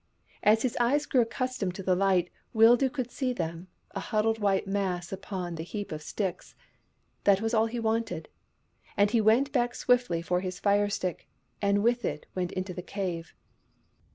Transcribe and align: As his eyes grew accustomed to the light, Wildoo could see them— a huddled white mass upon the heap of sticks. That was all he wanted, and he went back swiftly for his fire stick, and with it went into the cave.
As 0.41 0.63
his 0.63 0.75
eyes 0.79 1.05
grew 1.05 1.21
accustomed 1.21 1.75
to 1.75 1.83
the 1.83 1.93
light, 1.95 2.31
Wildoo 2.55 2.89
could 2.91 3.11
see 3.11 3.33
them— 3.33 3.67
a 3.91 3.99
huddled 3.99 4.39
white 4.39 4.65
mass 4.65 5.11
upon 5.11 5.53
the 5.53 5.61
heap 5.63 5.91
of 5.91 6.01
sticks. 6.01 6.55
That 7.23 7.39
was 7.39 7.53
all 7.53 7.67
he 7.67 7.79
wanted, 7.79 8.27
and 8.97 9.11
he 9.11 9.21
went 9.21 9.51
back 9.51 9.75
swiftly 9.75 10.23
for 10.23 10.39
his 10.39 10.59
fire 10.59 10.89
stick, 10.89 11.27
and 11.61 11.83
with 11.83 12.03
it 12.03 12.25
went 12.33 12.51
into 12.53 12.73
the 12.73 12.81
cave. 12.81 13.35